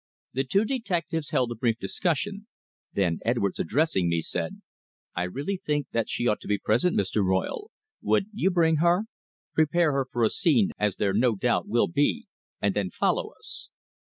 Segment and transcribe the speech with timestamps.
[0.33, 2.47] The two detectives held a brief discussion.
[2.91, 4.59] Then Edwards, addressing me, said:
[5.15, 7.23] "I really think that she ought to be present, Mr.
[7.23, 7.69] Royle.
[8.01, 9.03] Would you bring her?
[9.53, 12.25] Prepare her for a scene as there no doubt will be
[12.59, 13.69] and then follow us."